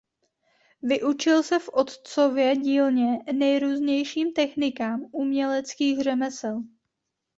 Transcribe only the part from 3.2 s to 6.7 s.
nejrůznějším technikám uměleckých řemesel.